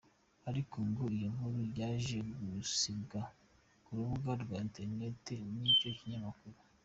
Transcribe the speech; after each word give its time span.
Ariko 0.49 0.77
ngo 0.89 1.03
iyo 1.15 1.27
nkuru 1.33 1.59
yaje 1.79 2.17
gusibwa 2.29 3.21
ku 3.83 3.89
rubuga 3.97 4.31
rwa 4.41 4.55
interineti 4.65 5.35
rw'icyo 5.55 5.89
kinyamakuru. 5.97 6.57